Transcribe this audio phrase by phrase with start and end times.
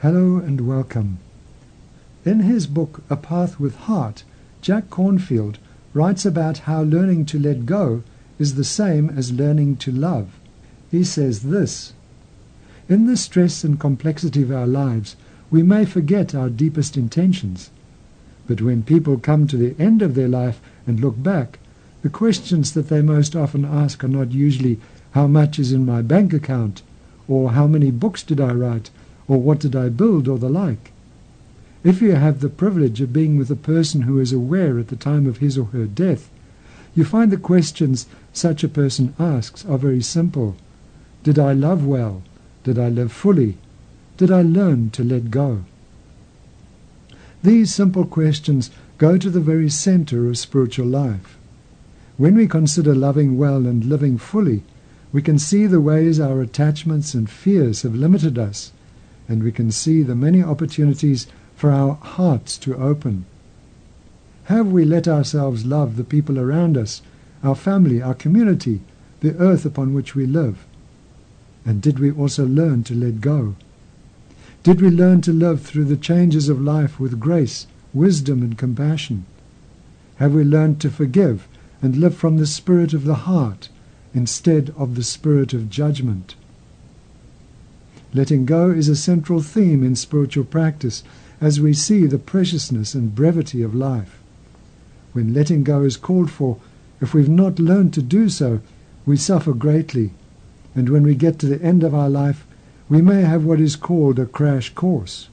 [0.00, 1.18] Hello and welcome.
[2.24, 4.22] In his book A Path with Heart,
[4.62, 5.56] Jack Kornfield
[5.92, 8.04] writes about how learning to let go
[8.38, 10.38] is the same as learning to love.
[10.92, 11.94] He says this
[12.88, 15.16] In the stress and complexity of our lives,
[15.50, 17.70] we may forget our deepest intentions.
[18.46, 21.58] But when people come to the end of their life and look back,
[22.02, 24.78] the questions that they most often ask are not usually
[25.10, 26.82] how much is in my bank account,
[27.26, 28.90] or how many books did I write,
[29.28, 30.90] or what did I build, or the like.
[31.84, 34.96] If you have the privilege of being with a person who is aware at the
[34.96, 36.28] time of his or her death,
[36.94, 40.56] you find the questions such a person asks are very simple.
[41.22, 42.22] Did I love well?
[42.64, 43.58] Did I live fully?
[44.16, 45.64] Did I learn to let go?
[47.42, 51.38] These simple questions go to the very center of spiritual life.
[52.16, 54.64] When we consider loving well and living fully,
[55.12, 58.72] we can see the ways our attachments and fears have limited us,
[59.28, 63.26] and we can see the many opportunities for our hearts to open?
[64.44, 67.02] Have we let ourselves love the people around us,
[67.44, 68.80] our family, our community,
[69.20, 70.64] the earth upon which we live?
[71.66, 73.56] And did we also learn to let go?
[74.62, 79.26] Did we learn to live through the changes of life with grace, wisdom, and compassion?
[80.16, 81.46] Have we learned to forgive
[81.82, 83.68] and live from the spirit of the heart
[84.14, 86.34] instead of the spirit of judgment?
[88.14, 91.02] Letting go is a central theme in spiritual practice
[91.40, 94.18] as we see the preciousness and brevity of life.
[95.12, 96.58] When letting go is called for,
[97.00, 98.60] if we've not learned to do so,
[99.04, 100.12] we suffer greatly,
[100.74, 102.46] and when we get to the end of our life,
[102.88, 105.28] we may have what is called a crash course.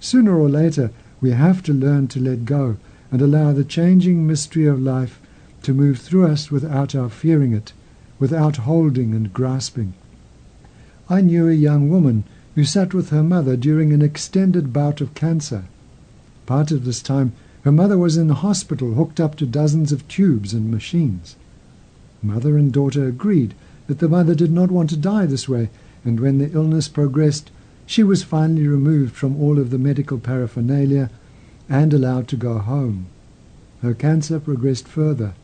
[0.00, 2.78] Sooner or later, we have to learn to let go
[3.10, 5.20] and allow the changing mystery of life
[5.62, 7.72] to move through us without our fearing it,
[8.18, 9.92] without holding and grasping.
[11.12, 12.24] I knew a young woman
[12.54, 15.64] who sat with her mother during an extended bout of cancer.
[16.46, 17.34] Part of this time,
[17.64, 21.36] her mother was in the hospital hooked up to dozens of tubes and machines.
[22.22, 23.52] Mother and daughter agreed
[23.88, 25.68] that the mother did not want to die this way,
[26.02, 27.50] and when the illness progressed,
[27.84, 31.10] she was finally removed from all of the medical paraphernalia
[31.68, 33.04] and allowed to go home.
[33.82, 35.34] Her cancer progressed further.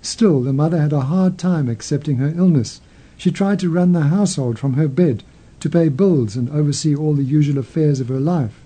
[0.00, 2.80] Still, the mother had a hard time accepting her illness.
[3.16, 5.22] She tried to run the household from her bed
[5.60, 8.60] to pay bills and oversee all the usual affairs of her life.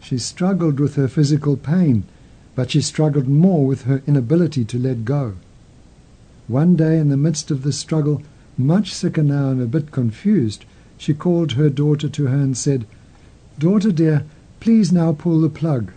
[0.00, 2.04] She struggled with her physical pain,
[2.54, 5.34] but she struggled more with her inability to let go.
[6.48, 8.22] One day, in the midst of this struggle,
[8.56, 10.64] much sicker now and a bit confused,
[10.96, 12.86] she called her daughter to her and said,
[13.58, 14.24] Daughter dear,
[14.58, 15.92] please now pull the plug.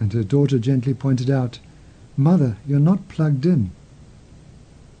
[0.00, 1.58] And her daughter gently pointed out,
[2.16, 3.72] Mother, you're not plugged in.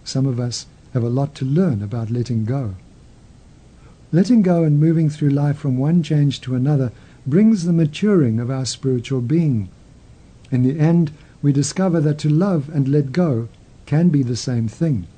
[0.04, 2.76] Some of us have a lot to learn about letting go.
[4.12, 6.92] Letting go and moving through life from one change to another
[7.26, 9.68] brings the maturing of our spiritual being.
[10.52, 11.10] In the end,
[11.42, 13.48] we discover that to love and let go
[13.86, 15.08] can be the same thing.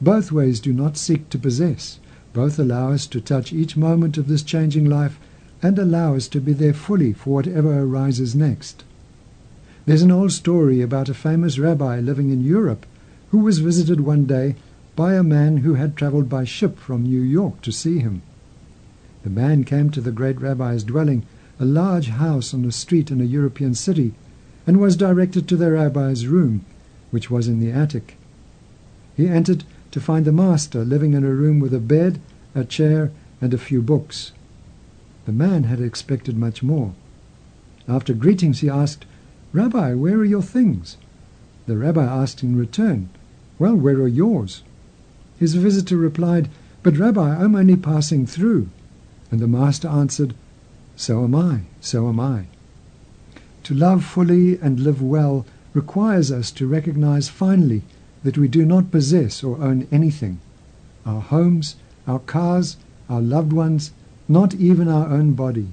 [0.00, 2.00] Both ways do not seek to possess.
[2.32, 5.20] Both allow us to touch each moment of this changing life
[5.62, 8.82] and allow us to be there fully for whatever arises next.
[9.86, 12.86] There's an old story about a famous rabbi living in Europe
[13.30, 14.56] who was visited one day
[15.00, 18.20] by a man who had travelled by ship from New York to see him.
[19.22, 21.24] The man came to the great rabbi's dwelling,
[21.58, 24.12] a large house on a street in a European city,
[24.66, 26.66] and was directed to the rabbi's room,
[27.10, 28.18] which was in the attic.
[29.16, 32.20] He entered to find the master living in a room with a bed,
[32.54, 34.32] a chair, and a few books.
[35.24, 36.92] The man had expected much more.
[37.88, 39.06] After greetings, he asked,
[39.54, 40.98] Rabbi, where are your things?
[41.64, 43.08] The rabbi asked in return,
[43.58, 44.62] Well, where are yours?
[45.40, 46.50] His visitor replied,
[46.82, 48.68] But, Rabbi, I'm only passing through.
[49.30, 50.34] And the master answered,
[50.96, 52.44] So am I, so am I.
[53.64, 57.80] To love fully and live well requires us to recognize finally
[58.22, 60.40] that we do not possess or own anything
[61.06, 61.76] our homes,
[62.06, 62.76] our cars,
[63.08, 63.92] our loved ones,
[64.28, 65.68] not even our own body.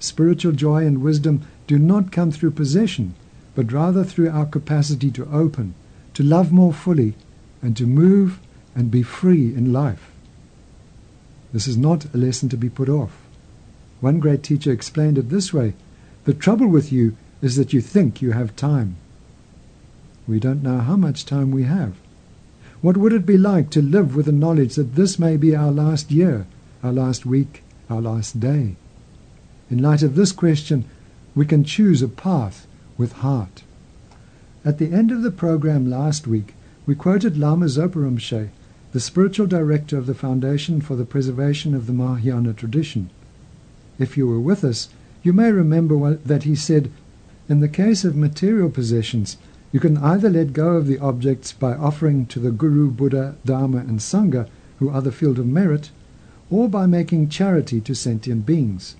[0.00, 3.14] Spiritual joy and wisdom do not come through possession,
[3.54, 5.72] but rather through our capacity to open,
[6.12, 7.14] to love more fully,
[7.62, 8.38] and to move
[8.76, 10.10] and be free in life.
[11.52, 13.16] This is not a lesson to be put off.
[14.00, 15.72] One great teacher explained it this way
[16.26, 18.96] The trouble with you is that you think you have time.
[20.28, 21.94] We don't know how much time we have.
[22.82, 25.72] What would it be like to live with the knowledge that this may be our
[25.72, 26.46] last year,
[26.82, 28.76] our last week, our last day?
[29.70, 30.84] In light of this question,
[31.34, 32.66] we can choose a path
[32.98, 33.62] with heart.
[34.64, 36.54] At the end of the program last week,
[36.86, 38.50] we quoted Lama Zopa Rinpoche,
[38.96, 43.10] the spiritual director of the Foundation for the Preservation of the Mahayana Tradition.
[43.98, 44.88] If you were with us,
[45.22, 46.90] you may remember what, that he said,
[47.46, 49.36] In the case of material possessions,
[49.70, 53.80] you can either let go of the objects by offering to the Guru, Buddha, Dharma,
[53.80, 54.48] and Sangha,
[54.78, 55.90] who are the field of merit,
[56.48, 58.96] or by making charity to sentient beings.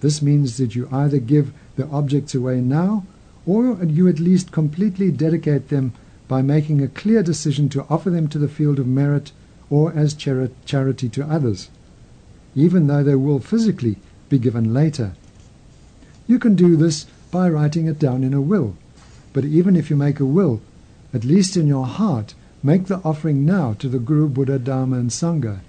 [0.00, 3.04] This means that you either give the objects away now,
[3.44, 5.92] or you at least completely dedicate them
[6.28, 9.32] by making a clear decision to offer them to the field of merit
[9.70, 11.70] or as chari- charity to others,
[12.54, 13.96] even though they will physically
[14.28, 15.12] be given later.
[16.26, 18.76] You can do this by writing it down in a will,
[19.32, 20.60] but even if you make a will,
[21.14, 25.10] at least in your heart, make the offering now to the Guru, Buddha, Dharma, and
[25.10, 25.60] Sangha.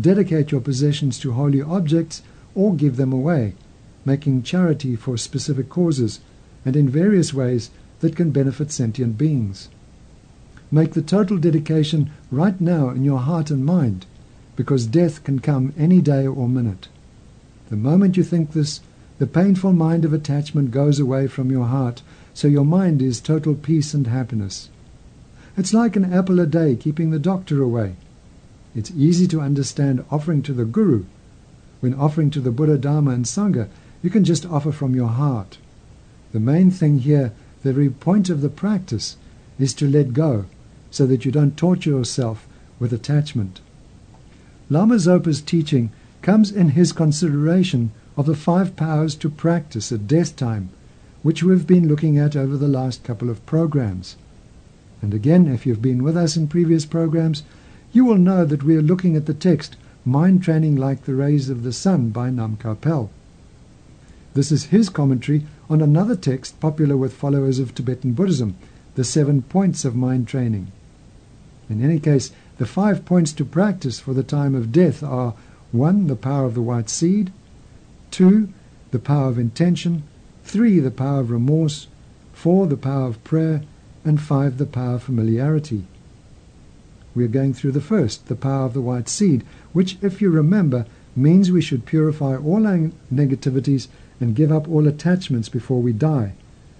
[0.00, 2.22] Dedicate your possessions to holy objects
[2.54, 3.54] or give them away,
[4.04, 6.20] making charity for specific causes
[6.64, 7.70] and in various ways
[8.02, 9.68] that can benefit sentient beings.
[10.70, 14.06] Make the total dedication right now in your heart and mind,
[14.56, 16.88] because death can come any day or minute.
[17.70, 18.80] The moment you think this,
[19.18, 22.02] the painful mind of attachment goes away from your heart,
[22.34, 24.68] so your mind is total peace and happiness.
[25.56, 27.96] It's like an apple a day keeping the doctor away.
[28.74, 31.04] It's easy to understand offering to the Guru.
[31.80, 33.68] When offering to the Buddha, Dharma, and Sangha,
[34.02, 35.58] you can just offer from your heart.
[36.32, 37.32] The main thing here,
[37.62, 39.16] the very point of the practice,
[39.58, 40.46] is to let go
[40.90, 42.46] so that you don't torture yourself
[42.78, 43.60] with attachment.
[44.68, 45.90] Lama Zopa's teaching
[46.22, 50.70] comes in his consideration of the five powers to practice at death time,
[51.22, 54.16] which we've been looking at over the last couple of programs.
[55.00, 57.42] And again, if you've been with us in previous programs,
[57.92, 61.48] you will know that we are looking at the text Mind Training Like the Rays
[61.48, 63.10] of the Sun by Namkha Pel.
[64.34, 68.58] This is his commentary on another text popular with followers of Tibetan Buddhism,
[68.94, 70.70] the seven points of mind training.
[71.70, 75.32] In any case, the five points to practice for the time of death are
[75.70, 76.08] 1.
[76.08, 77.32] The power of the white seed,
[78.10, 78.50] 2.
[78.90, 80.02] The power of intention,
[80.44, 80.78] 3.
[80.78, 81.86] The power of remorse,
[82.34, 82.66] 4.
[82.66, 83.62] The power of prayer,
[84.04, 84.58] and 5.
[84.58, 85.84] The power of familiarity.
[87.14, 89.42] We are going through the first, the power of the white seed,
[89.72, 90.84] which, if you remember,
[91.16, 93.88] means we should purify all our negativities
[94.22, 96.32] and give up all attachments before we die,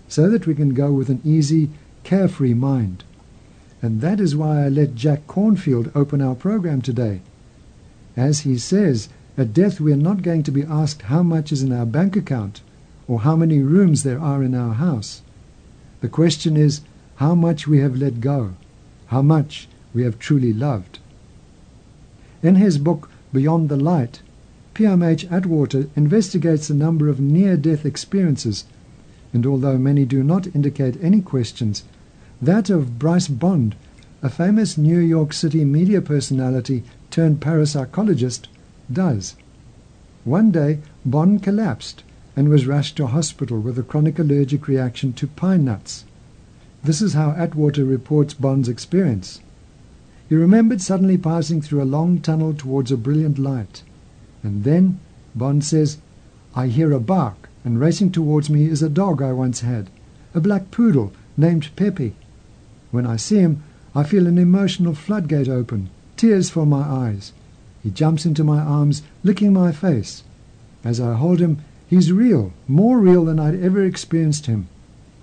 [0.08, 1.68] so that we can go with an easy,
[2.04, 3.04] carefree mind.
[3.82, 7.20] And that is why I let Jack Kornfield open our program today.
[8.16, 11.62] As he says, at death we are not going to be asked how much is
[11.62, 12.60] in our bank account
[13.08, 15.22] or how many rooms there are in our house.
[16.00, 16.82] The question is
[17.16, 18.54] how much we have let go,
[19.06, 20.98] how much we have truly loved.
[22.42, 24.20] In his book Beyond the Light,
[24.74, 28.64] PMH Atwater investigates a number of near-death experiences,
[29.34, 31.84] and although many do not indicate any questions,
[32.40, 33.74] that of Bryce Bond,
[34.22, 38.46] a famous New York City media personality turned parapsychologist,
[38.90, 39.36] does.
[40.24, 42.02] One day, Bond collapsed
[42.34, 46.04] and was rushed to hospital with a chronic allergic reaction to pine nuts.
[46.82, 49.40] This is how Atwater reports Bond's experience.
[50.30, 53.82] He remembered suddenly passing through a long tunnel towards a brilliant light.
[54.42, 55.00] And then,
[55.34, 55.98] Bond says,
[56.54, 59.88] I hear a bark, and racing towards me is a dog I once had,
[60.34, 62.14] a black poodle named Pepe.
[62.90, 63.62] When I see him,
[63.94, 67.32] I feel an emotional floodgate open, tears fill my eyes.
[67.82, 70.22] He jumps into my arms, licking my face.
[70.84, 74.68] As I hold him, he's real, more real than I'd ever experienced him.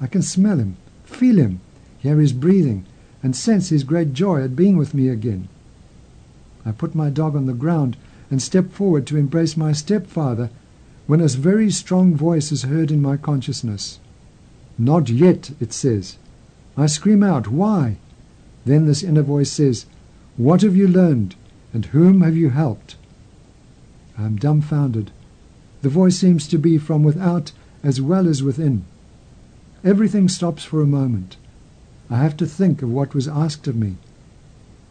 [0.02, 1.60] I can smell him, feel him,
[2.00, 2.86] hear his breathing,
[3.22, 5.50] and sense his great joy at being with me again.
[6.66, 7.98] I put my dog on the ground
[8.29, 10.50] and step forward to embrace my stepfather
[11.07, 14.00] when a very strong voice is heard in my consciousness.
[14.77, 16.17] Not yet, it says.
[16.77, 17.98] I scream out, Why?
[18.65, 19.86] Then this inner voice says,
[20.38, 21.36] What have you learned,
[21.74, 22.95] and whom have you helped?
[24.17, 25.12] I am dumbfounded.
[25.81, 27.51] The voice seems to be from without
[27.83, 28.86] as well as within.
[29.83, 31.38] Everything stops for a moment.
[32.09, 33.95] I have to think of what was asked of me.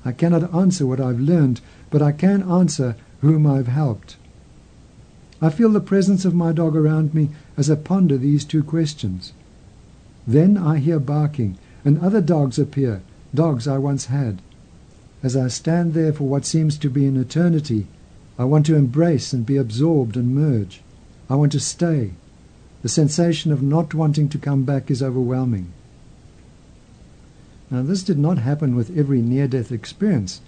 [0.05, 4.17] I cannot answer what I've learned, but I can answer whom I've helped.
[5.41, 9.33] I feel the presence of my dog around me as I ponder these two questions.
[10.27, 13.03] Then I hear barking, and other dogs appear,
[13.35, 14.43] dogs I once had.
[15.23, 17.87] As I stand there for what seems to be an eternity,
[18.39, 20.81] I want to embrace and be absorbed and merge.
[21.31, 22.13] I want to stay.
[22.83, 25.73] The sensation of not wanting to come back is overwhelming.
[27.71, 30.41] Now, this did not happen with every near death experience,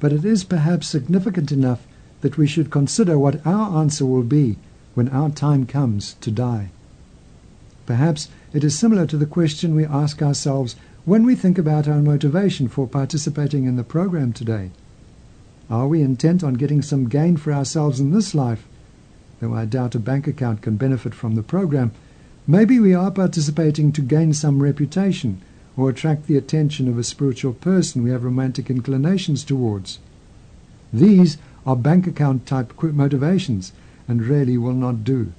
[0.00, 1.86] but it is perhaps significant enough
[2.20, 4.56] that we should consider what our answer will be
[4.94, 6.70] when our time comes to die.
[7.84, 12.00] Perhaps it is similar to the question we ask ourselves when we think about our
[12.00, 14.70] motivation for participating in the program today.
[15.70, 18.66] Are we intent on getting some gain for ourselves in this life?
[19.40, 21.92] Though I doubt a bank account can benefit from the program,
[22.46, 25.42] maybe we are participating to gain some reputation
[25.76, 29.98] or attract the attention of a spiritual person we have romantic inclinations towards.
[30.92, 33.72] These are bank account type motivations
[34.06, 35.32] and really will not do.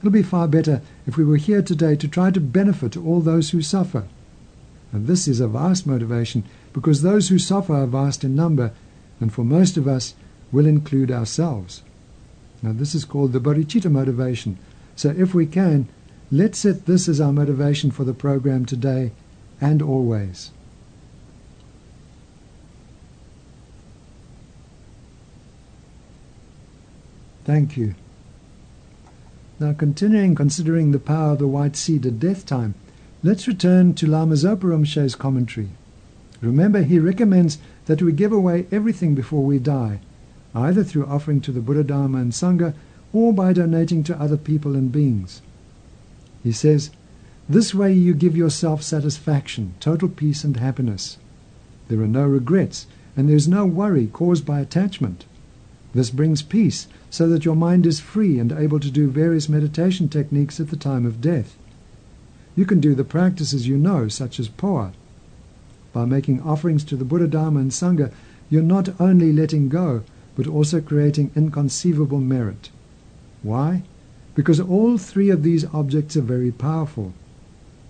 [0.00, 3.50] It'll be far better if we were here today to try to benefit all those
[3.50, 4.04] who suffer.
[4.92, 6.44] And this is a vast motivation
[6.74, 8.72] because those who suffer are vast in number,
[9.18, 10.14] and for most of us
[10.52, 11.82] will include ourselves.
[12.62, 14.58] Now, this is called the bodhicitta motivation.
[14.96, 15.88] So, if we can,
[16.30, 19.12] let's set this as our motivation for the program today
[19.60, 20.50] and always.
[27.44, 27.94] Thank you.
[29.60, 32.74] Now, continuing considering the power of the white seed at death time,
[33.22, 35.68] let's return to Lama Zopa Rinpoche's commentary.
[36.40, 40.00] Remember, he recommends that we give away everything before we die,
[40.54, 42.74] either through offering to the Buddha, Dharma, and Sangha
[43.12, 45.40] or by donating to other people and beings.
[46.42, 46.90] He says,
[47.48, 51.18] This way you give yourself satisfaction, total peace, and happiness.
[51.88, 52.86] There are no regrets,
[53.16, 55.26] and there is no worry caused by attachment.
[55.94, 60.08] This brings peace so that your mind is free and able to do various meditation
[60.08, 61.56] techniques at the time of death.
[62.56, 64.92] You can do the practices you know, such as phowa.
[65.92, 68.12] By making offerings to the Buddha, Dharma, and Sangha,
[68.50, 70.02] you're not only letting go,
[70.34, 72.70] but also creating inconceivable merit.
[73.42, 73.84] Why?
[74.34, 77.12] Because all three of these objects are very powerful.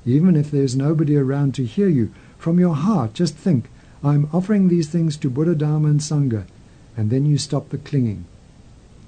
[0.04, 3.70] Even if there's nobody around to hear you, from your heart, just think,
[4.02, 6.44] I'm offering these things to Buddha, Dharma, and Sangha,
[6.96, 8.24] and then you stop the clinging.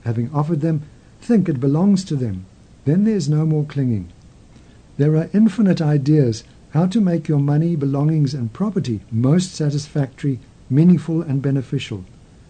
[0.04, 0.82] Having offered them,
[1.20, 2.46] think it belongs to them.
[2.84, 4.12] Then there's no more clinging.
[4.96, 10.38] There are infinite ideas how to make your money, belongings, and property most satisfactory,
[10.68, 12.04] meaningful, and beneficial,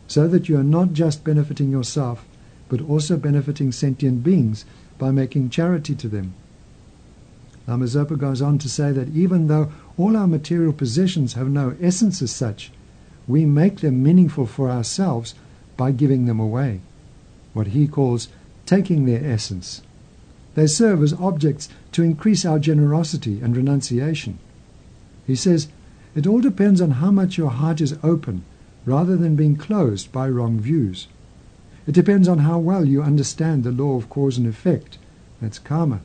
[0.07, 2.25] so that you are not just benefiting yourself,
[2.69, 4.65] but also benefiting sentient beings
[4.99, 6.35] by making charity to them.
[7.67, 11.77] Lama Zopa goes on to say that even though all our material possessions have no
[11.81, 12.71] essence as such,
[13.29, 15.35] we make them meaningful for ourselves
[15.77, 16.81] by giving them away
[17.57, 18.29] what he calls
[18.67, 19.81] taking their essence.
[20.55, 24.39] They serve as objects to increase our generosity and renunciation.
[25.27, 25.69] He says,
[26.15, 28.45] It all depends on how much your heart is open
[28.85, 31.09] rather than being closed by wrong views.
[31.87, 34.99] It depends on how well you understand the law of cause and effect.
[35.41, 36.01] That's karma.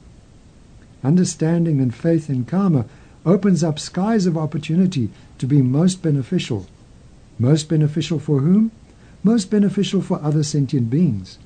[1.04, 2.86] Understanding and faith in karma
[3.26, 6.68] opens up skies of opportunity to be most beneficial.
[7.42, 8.70] Most beneficial for whom?
[9.24, 11.40] most beneficial for other sentient beings.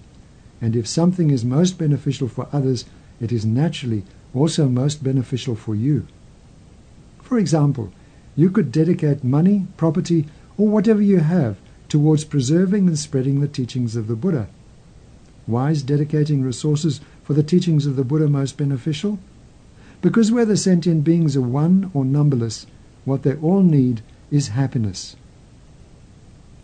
[0.61, 2.83] And if something is most beneficial for others,
[3.21, 6.05] it is naturally also most beneficial for you.
[7.21, 7.93] For example,
[8.35, 10.25] you could dedicate money, property,
[10.57, 14.47] or whatever you have towards preserving and spreading the teachings of the Buddha.
[15.45, 19.17] Why is dedicating resources for the teachings of the Buddha most beneficial?
[20.01, 22.67] Because whether sentient beings are one or numberless,
[23.05, 25.15] what they all need is happiness.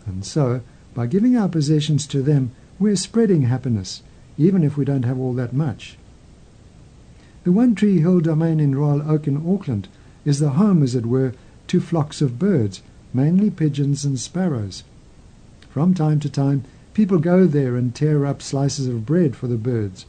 [0.06, 0.60] And so,
[0.94, 4.02] by giving our possessions to them, we're spreading happiness,
[4.36, 5.96] even if we don't have all that much.
[7.44, 9.88] The One Tree Hill domain in Royal Oak in Auckland
[10.24, 11.34] is the home, as it were,
[11.68, 12.82] to flocks of birds,
[13.12, 14.84] mainly pigeons and sparrows.
[15.70, 19.56] From time to time, people go there and tear up slices of bread for the
[19.56, 20.06] birds.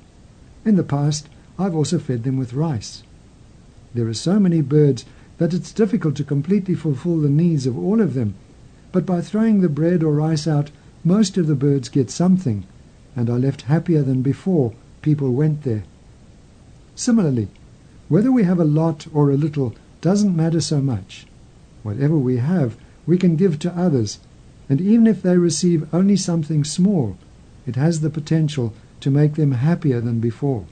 [0.66, 3.04] In the past, I've also fed them with rice.
[3.94, 5.06] There are so many birds
[5.38, 8.36] that it's difficult to completely fulfill the needs of all of them,
[8.94, 10.72] but by throwing the bread or rice out,
[11.04, 12.66] most of the birds get something
[13.16, 14.72] and are left happier than before
[15.02, 15.84] people went there.
[16.96, 17.50] Similarly,
[18.08, 21.26] whether we have a lot or a little doesn't matter so much.
[21.82, 24.20] Whatever we have, we can give to others,
[24.70, 27.18] and even if they receive only something small,
[27.66, 30.66] it has the potential to make them happier than before.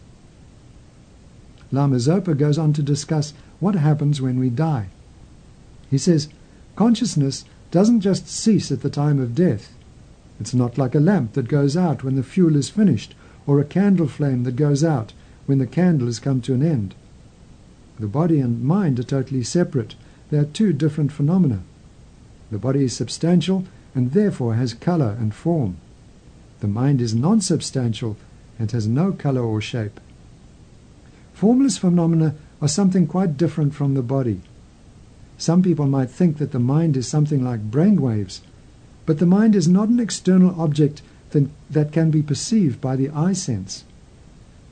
[1.72, 4.90] Lama Zopa goes on to discuss what happens when we die.
[5.90, 6.30] He says,
[6.75, 9.74] Consciousness doesn't just cease at the time of death.
[10.40, 13.16] It's not like a lamp that goes out when the fuel is finished,
[13.48, 15.13] or a candle flame that goes out
[15.46, 16.94] when the candle has come to an end.
[18.00, 19.96] The body and mind are totally separate.
[20.30, 21.62] They are two different phenomena.
[22.51, 25.78] The body is substantial and therefore has color and form.
[26.60, 28.18] The mind is non substantial
[28.60, 30.00] and has no color or shape.
[31.34, 34.42] Formless phenomena are something quite different from the body.
[35.41, 38.41] Some people might think that the mind is something like brain waves,
[39.07, 43.33] but the mind is not an external object that, can be perceived by the eye
[43.33, 43.83] sense.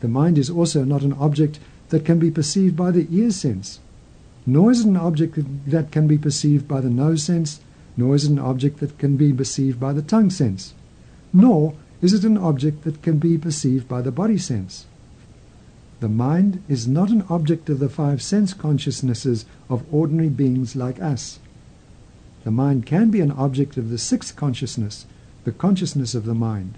[0.02, 1.58] The mind is also not an object
[1.90, 3.80] that can be perceived by the ear sense,
[4.46, 7.62] nor is it an object that can be perceived by the nose sense,
[7.98, 10.76] nor is it an object that can be perceived by the tongue sense,
[11.34, 11.74] nor
[12.04, 14.86] is it an object that can be perceived by the body sense.
[16.00, 21.02] The mind is not an object of the five sense consciousnesses of ordinary beings like
[21.02, 21.40] us.
[22.46, 25.06] The mind can be an object of the sixth consciousness,
[25.44, 26.76] the consciousness of the mind.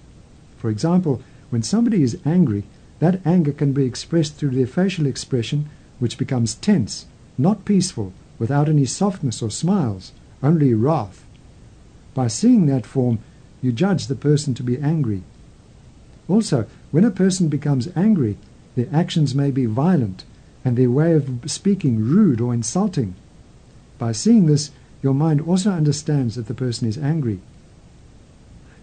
[0.57, 2.63] For example, when somebody is angry,
[2.99, 7.05] that anger can be expressed through their facial expression, which becomes tense,
[7.37, 11.25] not peaceful, without any softness or smiles, only wrath.
[12.15, 13.19] By seeing that form,
[13.61, 15.21] you judge the person to be angry.
[16.27, 18.37] Also, when a person becomes angry,
[18.75, 20.23] their actions may be violent,
[20.63, 23.15] and their way of speaking rude or insulting.
[23.97, 27.39] By seeing this, your mind also understands that the person is angry.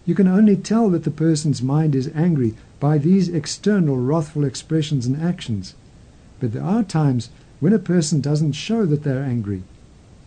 [0.05, 5.05] You can only tell that the person's mind is angry by these external wrathful expressions
[5.05, 5.75] and actions.
[6.39, 7.29] But there are times
[7.59, 9.63] when a person doesn't show that they're angry.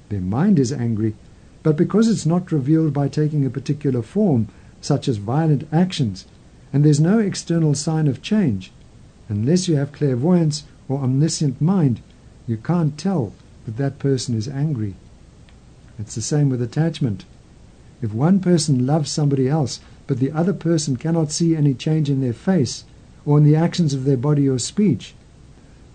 [0.09, 1.15] Their mind is angry,
[1.63, 4.49] but because it's not revealed by taking a particular form,
[4.81, 6.27] such as violent actions,
[6.73, 8.73] and there's no external sign of change,
[9.33, 12.01] Unless you have clairvoyance or omniscient mind,
[12.47, 13.33] you can't tell
[13.65, 14.95] that that person is angry.
[15.99, 17.25] It's the same with attachment.
[18.03, 22.21] If one person loves somebody else, but the other person cannot see any change in
[22.21, 22.85] their face
[23.25, 25.15] or in the actions of their body or speech,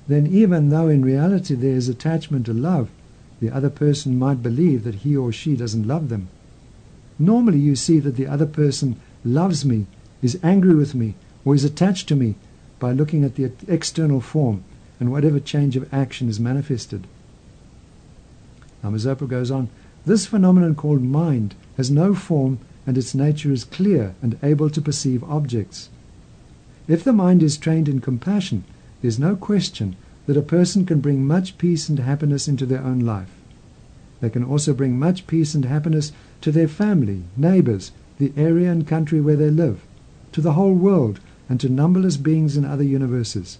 [0.07, 2.89] then even though in reality there is attachment to love,
[3.39, 6.27] the other person might believe that he or she doesn't love them.
[7.19, 9.85] Normally you see that the other person loves me,
[10.23, 11.13] is angry with me,
[11.45, 12.33] or is attached to me
[12.79, 14.63] by looking at the external form
[14.99, 17.05] and whatever change of action is manifested.
[18.83, 19.69] Now Mazopa goes on,
[20.05, 24.81] this phenomenon called mind has no form and its nature is clear and able to
[24.81, 25.89] perceive objects.
[26.87, 28.63] If the mind is trained in compassion,
[29.01, 32.83] there is no question that a person can bring much peace and happiness into their
[32.83, 33.31] own life.
[34.21, 36.11] They can also bring much peace and happiness
[36.41, 39.81] to their family, neighbors, the area and country where they live,
[40.31, 43.59] to the whole world, and to numberless beings in other universes.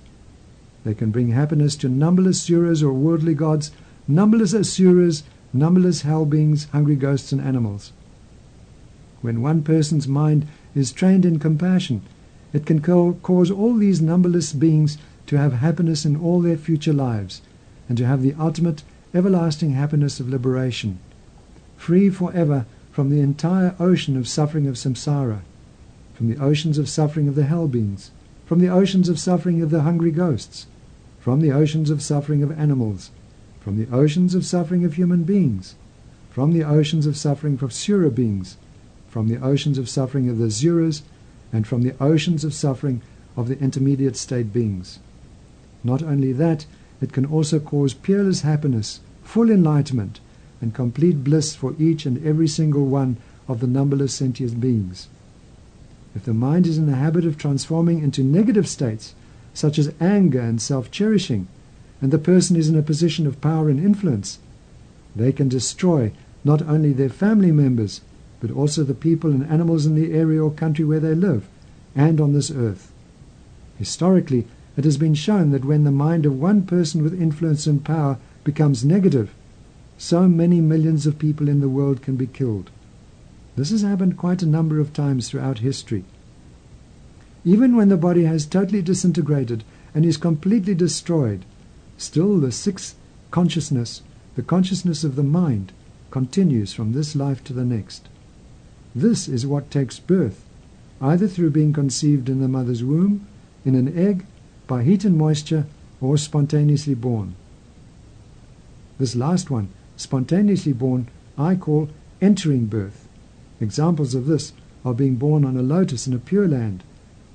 [0.84, 3.72] They can bring happiness to numberless suras or worldly gods,
[4.08, 5.24] numberless asuras,
[5.54, 7.92] numberless hell beings, hungry ghosts, and animals.
[9.22, 12.02] When one person's mind is trained in compassion,
[12.54, 17.42] it can cause all these numberless beings to have happiness in all their future lives,
[17.90, 21.00] and to have the ultimate, everlasting happiness of liberation,
[21.76, 25.42] free forever from the entire ocean of suffering of samsara
[26.18, 28.10] from the oceans of suffering of the hell beings,
[28.44, 30.66] from the oceans of suffering of the hungry ghosts,
[31.20, 33.12] from the oceans of suffering of animals,
[33.60, 35.76] from the oceans of suffering of human beings,
[36.32, 38.58] from the oceans of suffering of sura beings,
[39.08, 41.04] from the oceans of suffering of the zuras,
[41.54, 43.00] and from the oceans of suffering
[43.36, 44.98] of the intermediate state beings.
[45.84, 46.66] Not only that,
[47.00, 50.20] it can also cause peerless happiness, full enlightenment,
[50.62, 55.10] and complete bliss for each and every single one of the numberless sentient beings.
[56.16, 59.14] If the mind is in the habit of transforming into negative states,
[59.54, 61.48] such as anger and self cherishing,
[62.02, 64.40] and the person is in a position of power and influence,
[65.16, 66.12] they can destroy
[66.44, 68.02] not only their family members,
[68.40, 71.48] but also the people and animals in the area or country where they live,
[71.96, 72.92] and on this earth.
[73.78, 74.46] Historically,
[74.78, 78.18] it has been shown that when the mind of one person with influence and power
[78.44, 79.34] becomes negative,
[79.98, 82.70] so many millions of people in the world can be killed.
[83.58, 86.06] This has happened quite a number of times throughout history.
[87.44, 89.64] Even when the body has totally disintegrated
[89.96, 91.44] and is completely destroyed,
[91.98, 92.96] still the sixth
[93.32, 94.04] consciousness,
[94.36, 95.72] the consciousness of the mind,
[96.12, 98.08] continues from this life to the next.
[98.94, 100.46] This is what takes birth,
[101.02, 103.26] either through being conceived in the mother's womb,
[103.66, 104.28] in an egg,
[104.68, 105.66] by heat and moisture,
[106.00, 107.34] or spontaneously born.
[109.00, 111.08] This last one, spontaneously born,
[111.40, 111.90] I call
[112.22, 113.07] entering birth.
[113.60, 114.54] Examples of this
[114.86, 116.84] are being born on a lotus in a pure land,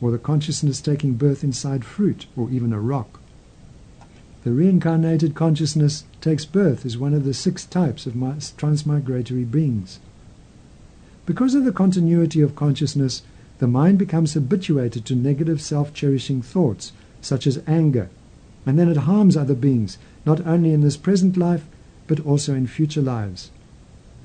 [0.00, 3.20] or the consciousness taking birth inside fruit or even a rock.
[4.44, 10.00] The reincarnated consciousness takes birth as one of the six types of transmigratory beings.
[11.26, 13.22] Because of the continuity of consciousness,
[13.58, 18.08] the mind becomes habituated to negative self cherishing thoughts, such as anger,
[18.66, 21.64] and then it harms other beings, not only in this present life,
[22.08, 23.52] but also in future lives.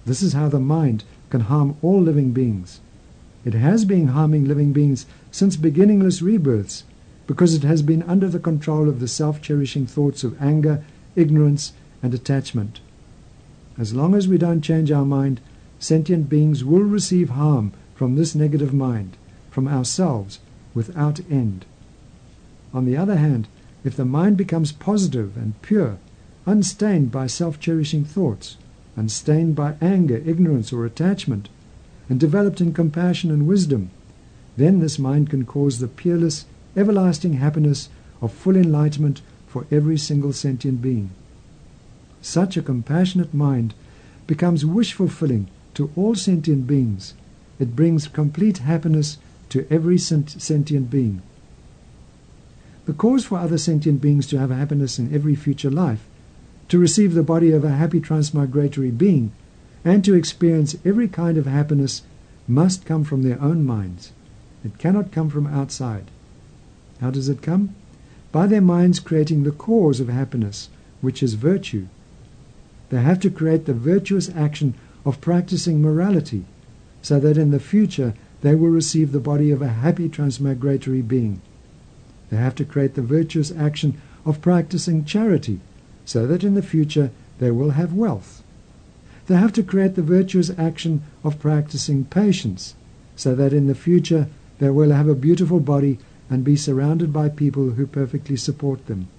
[0.07, 2.79] This is how the mind can harm all living beings.
[3.45, 6.83] It has been harming living beings since beginningless rebirths
[7.27, 10.83] because it has been under the control of the self-cherishing thoughts of anger,
[11.15, 12.79] ignorance, and attachment.
[13.77, 15.41] As long as we don't change our mind,
[15.79, 19.17] sentient beings will receive harm from this negative mind,
[19.51, 20.39] from ourselves,
[20.73, 21.65] without end.
[22.73, 23.47] On the other hand,
[23.83, 25.97] if the mind becomes positive and pure,
[26.45, 28.57] unstained by self-cherishing thoughts,
[28.97, 31.47] unstained by anger, ignorance, or attachment,
[32.09, 33.89] and developed in compassion and wisdom,
[34.57, 37.87] then this mind can cause the peerless, everlasting happiness
[38.21, 41.11] of full enlightenment for every single sentient being.
[42.21, 43.73] Such a compassionate mind
[44.25, 47.13] becomes wish fulfilling to all sentient beings.
[47.59, 49.17] It brings complete happiness
[49.49, 51.21] to every sentient being.
[52.85, 56.06] The cause for other sentient beings to have happiness in every future life,
[56.69, 59.31] to receive the body of a happy transmigratory being,
[59.85, 62.01] and to experience every kind of happiness
[62.47, 64.11] must come from their own minds.
[64.65, 66.11] It cannot come from outside.
[66.99, 67.75] How does it come?
[68.31, 70.69] By their minds creating the cause of happiness,
[71.01, 71.87] which is virtue.
[72.89, 74.73] They have to create the virtuous action
[75.05, 76.45] of practicing morality,
[77.01, 81.41] so that in the future they will receive the body of a happy transmigratory being.
[82.29, 85.61] They have to create the virtuous action of practicing charity,
[86.07, 88.41] so that in the future they will have wealth.
[89.27, 92.75] They have to create the virtuous action of practicing patience,
[93.17, 94.27] so that in the future
[94.59, 99.09] they will have a beautiful body and be surrounded by people who perfectly support them.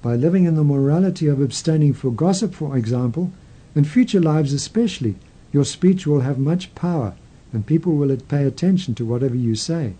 [0.00, 3.30] By living in the morality of abstaining from gossip, for example,
[3.74, 5.16] in future lives especially,
[5.52, 7.14] your speech will have much power
[7.52, 9.94] and people will pay attention to whatever you say.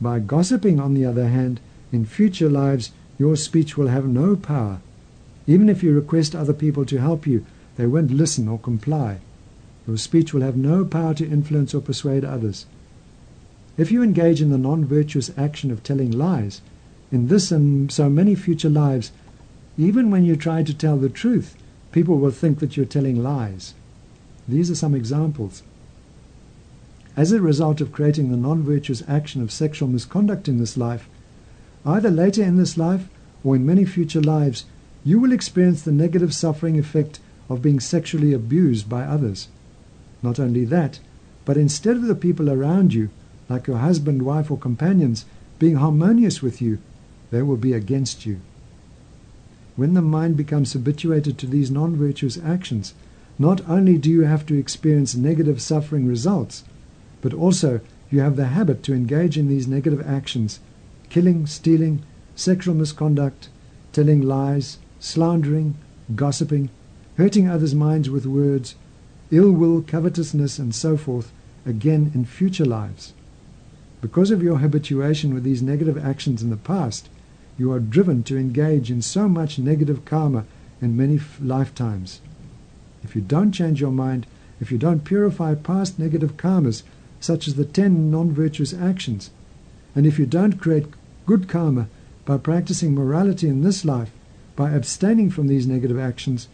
[0.00, 2.90] By gossiping, on the other hand, in future lives,
[3.22, 4.80] your speech will have no power.
[5.46, 9.20] Even if you request other people to help you, they won't listen or comply.
[9.86, 12.66] Your speech will have no power to influence or persuade others.
[13.78, 16.62] If you engage in the non-virtuous action of telling lies,
[17.12, 19.12] in this and so many future lives,
[19.78, 21.54] even when you try to tell the truth,
[21.92, 23.74] people will think that you're telling lies.
[24.48, 25.62] These are some examples.
[27.16, 31.08] As a result of creating the non-virtuous action of sexual misconduct in this life,
[31.84, 33.08] either later in this life
[33.44, 34.64] or in many future lives,
[35.04, 37.18] you will experience the negative suffering effect
[37.48, 39.48] of being sexually abused by others.
[40.22, 41.00] Not only that,
[41.44, 43.10] but instead of the people around you,
[43.48, 45.24] like your husband, wife, or companions,
[45.58, 46.78] being harmonious with you,
[47.30, 48.40] they will be against you.
[49.74, 52.94] When the mind becomes habituated to these non virtuous actions,
[53.38, 56.62] not only do you have to experience negative suffering results,
[57.20, 60.60] but also you have the habit to engage in these negative actions
[61.12, 62.02] killing, stealing,
[62.34, 63.50] sexual misconduct,
[63.92, 65.76] telling lies, slandering,
[66.16, 66.70] gossiping,
[67.18, 68.76] hurting others' minds with words,
[69.30, 71.30] ill will, covetousness, and so forth,
[71.66, 73.12] again in future lives.
[74.00, 77.10] Because of your habituation with these negative actions in the past,
[77.58, 80.46] you are driven to engage in so much negative karma
[80.80, 82.22] in many lifetimes.
[83.04, 84.26] If you don't change your mind,
[84.62, 86.84] if you don't purify past negative karmas,
[87.20, 89.30] such as the ten non-virtuous actions,
[89.94, 90.86] and if you don't create
[91.26, 91.88] good karma
[92.24, 94.10] by practicing morality in this life,
[94.56, 96.48] by abstaining from these negative actions,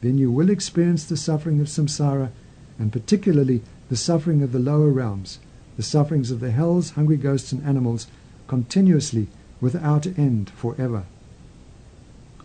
[0.00, 2.30] then you will experience the suffering of samsara,
[2.78, 5.38] and particularly the suffering of the lower realms,
[5.76, 8.06] the sufferings of the hells, hungry ghosts, and animals,
[8.48, 9.28] continuously
[9.60, 11.04] without end forever.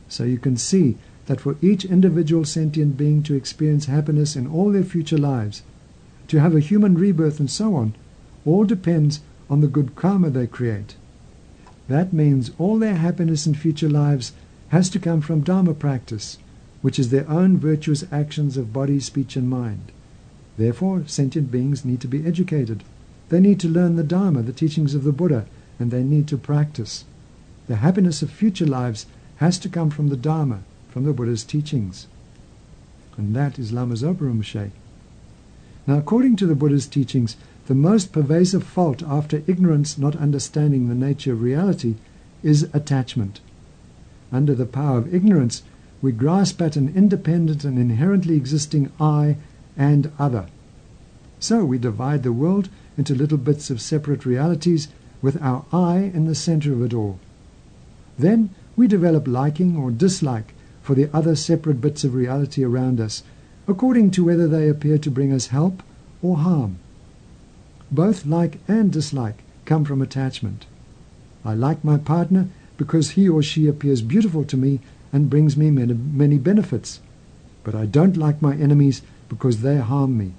[0.08, 0.98] So you can see
[1.28, 5.64] that for each individual sentient being to experience happiness in all their future lives,
[6.28, 7.96] to have a human rebirth and so on,
[8.46, 10.96] all depends on the good karma they create.
[11.92, 14.32] That means all their happiness in future lives
[14.70, 16.38] has to come from Dharma practice,
[16.82, 19.92] which is their own virtuous actions of body, speech, and mind.
[20.58, 22.86] Therefore, sentient beings need to be educated.
[23.28, 25.46] They need to learn the Dharma, the teachings of the Buddha,
[25.80, 27.04] and they need to practice.
[27.68, 29.06] The happiness of future lives
[29.44, 32.08] has to come from the Dharma, from the Buddha's teachings.
[33.18, 34.72] And that is Lama Zopa Rinpoche.
[35.86, 37.36] Now, according to the Buddha's teachings,
[37.68, 41.96] the most pervasive fault after ignorance not understanding the nature of reality
[42.44, 43.40] is attachment.
[44.32, 45.64] Under the power of ignorance,
[46.02, 49.38] we grasp at an independent and inherently existing I
[49.78, 50.48] and other.
[51.40, 54.88] So we divide the world into little bits of separate realities
[55.22, 57.20] with our I in the center of it all.
[58.18, 63.24] Then we develop liking or dislike for the other separate bits of reality around us,
[63.68, 65.84] according to whether they appear to bring us help
[66.22, 66.78] or harm.
[67.92, 70.66] Both like and dislike come from attachment.
[71.44, 74.80] I like my partner because he or she appears beautiful to me
[75.12, 77.00] and brings me many, many benefits.
[77.64, 80.34] But I don't like my enemies because they harm me.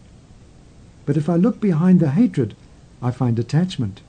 [1.04, 2.56] But if I look behind the hatred,
[3.00, 4.00] I find attachment.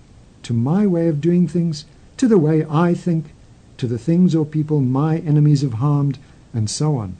[0.43, 1.85] to my way of doing things,
[2.17, 3.33] to the way I think,
[3.77, 6.19] to the things or people my enemies have harmed,
[6.53, 7.17] and so on.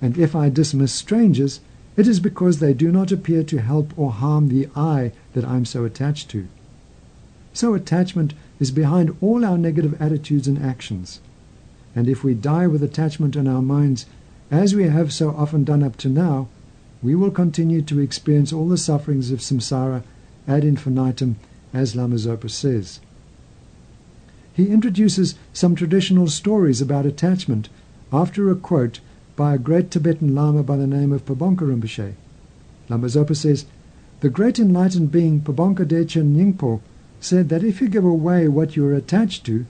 [0.00, 1.60] And if I dismiss strangers,
[1.96, 5.64] it is because they do not appear to help or harm the I that I'm
[5.64, 6.46] so attached to.
[7.52, 11.20] So attachment is behind all our negative attitudes and actions.
[11.94, 14.04] And if we die with attachment in our minds,
[14.50, 16.48] as we have so often done up to now,
[17.02, 20.02] we will continue to experience all the sufferings of samsara
[20.46, 21.36] ad infinitum,
[21.72, 23.00] as Lama Zopa says.
[24.52, 27.68] He introduces some traditional stories about attachment
[28.12, 29.00] after a quote
[29.36, 32.14] by a great Tibetan Lama by the name of Pabonka Rinpoche.
[32.88, 33.66] Lama Zopa says,
[34.20, 36.80] The great enlightened being Pabonka Dechen Nyingpo
[37.20, 39.66] said that if you give away what you are attached to,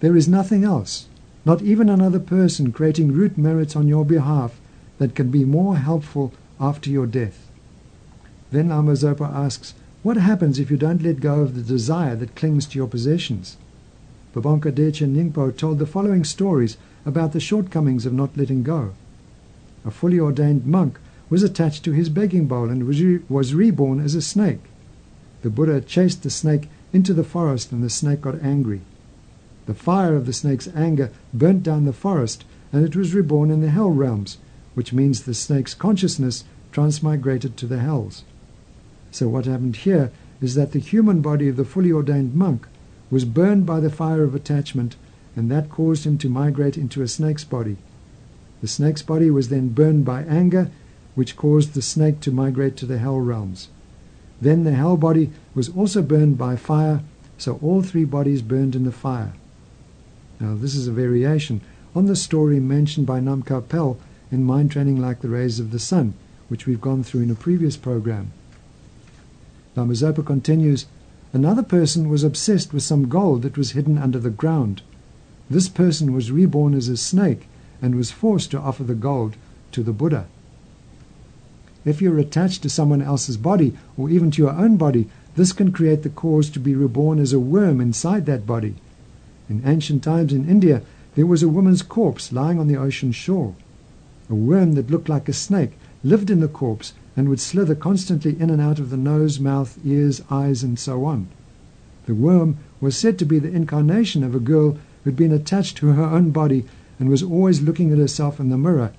[0.00, 1.08] there is nothing else
[1.48, 4.60] not even another person creating root merits on your behalf
[4.98, 7.50] that can be more helpful after your death.
[8.50, 12.36] Then Lama Zopa asks, What happens if you don't let go of the desire that
[12.36, 13.56] clings to your possessions?
[14.34, 16.76] Pabonka Dechen Nyingpo told the following stories
[17.06, 18.92] about the shortcomings of not letting go.
[19.84, 20.98] A fully ordained monk
[21.30, 24.60] was attached to his begging bowl and was, re- was reborn as a snake.
[25.42, 28.80] The Buddha chased the snake into the forest and the snake got angry.
[29.66, 33.60] The fire of the snake's anger burnt down the forest, and it was reborn in
[33.60, 34.38] the hell realms,
[34.74, 38.24] which means the snake's consciousness transmigrated to the hells.
[39.10, 40.10] So what happened here
[40.40, 42.66] is that the human body of the fully ordained monk
[43.10, 44.96] was burned by the fire of attachment,
[45.36, 47.76] and that caused him to migrate into a snake's body.
[48.60, 50.70] The snake's body was then burned by anger,
[51.14, 53.68] which caused the snake to migrate to the hell realms.
[54.40, 57.02] Then the hell body was also burned by fire,
[57.36, 59.32] so all three bodies burned in the fire.
[60.40, 61.60] Now, this is a variation
[61.94, 63.98] on the story mentioned by Nam Pel
[64.30, 66.14] in Mind Training Like the Rays of the Sun,
[66.48, 68.32] which we've gone through in a previous program.
[69.74, 70.86] Lama Zopa continues,
[71.32, 74.82] Another person was obsessed with some gold that was hidden under the ground.
[75.50, 77.47] This person was reborn as a snake
[77.80, 79.36] and was forced to offer the gold
[79.72, 80.26] to the Buddha.
[81.84, 85.72] If you're attached to someone else's body, or even to your own body, this can
[85.72, 88.74] create the cause to be reborn as a worm inside that body.
[89.48, 90.82] In ancient times in India,
[91.14, 93.54] there was a woman's corpse lying on the ocean shore.
[94.28, 98.38] A worm that looked like a snake lived in the corpse and would slither constantly
[98.38, 101.28] in and out of the nose, mouth, ears, eyes, and so on.
[102.06, 105.76] The worm was said to be the incarnation of a girl who had been attached
[105.78, 106.64] to her own body
[106.98, 108.92] and was always looking at herself in the mirror,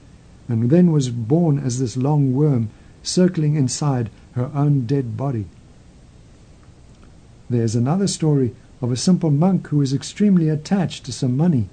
[0.47, 2.69] and then was born as this long worm
[3.03, 5.45] circling inside her own dead body.
[7.49, 11.69] There's another story of a simple monk who was extremely attached to some money.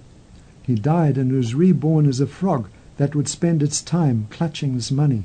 [0.62, 4.90] He died and was reborn as a frog that would spend its time clutching this
[4.90, 5.24] money.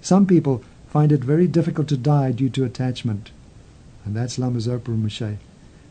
[0.00, 3.30] Some people find it very difficult to die due to attachment.
[4.04, 5.36] And that's Lama Zopa Rinpoche.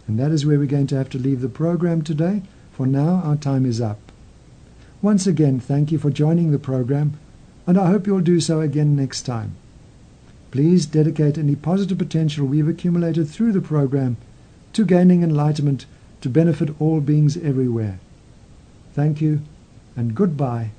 [0.08, 2.42] And that is where we're going to have to leave the program today.
[2.72, 4.09] For now, our time is up.
[5.02, 7.18] Once again, thank you for joining the program,
[7.66, 9.56] and I hope you'll do so again next time.
[10.52, 14.18] Please dedicate any positive potential we've accumulated through the program
[14.74, 15.86] to gaining enlightenment
[16.22, 18.00] to benefit all beings everywhere.
[18.94, 19.42] Thank you
[19.96, 20.72] and goodbye.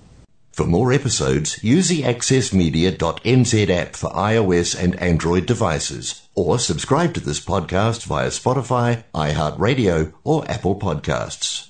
[0.53, 7.21] For more episodes, use the accessmedia.nz app for iOS and Android devices, or subscribe to
[7.21, 11.70] this podcast via Spotify, iHeartRadio, or Apple Podcasts.